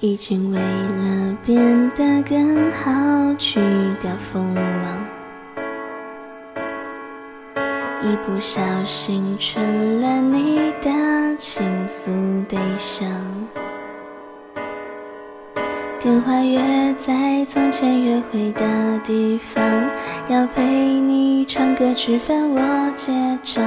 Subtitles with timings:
[0.00, 3.60] 已经为了变得更好去
[4.00, 5.06] 掉锋芒，
[8.02, 10.90] 一不小心成了你的
[11.38, 12.10] 倾诉
[12.48, 13.08] 对象。
[16.00, 16.60] 电话约
[16.98, 19.64] 在从前约会的地方，
[20.28, 20.62] 要陪
[21.00, 23.64] 你唱歌吃饭，我结账，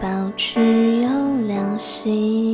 [0.00, 1.08] 保持优
[1.46, 2.53] 良心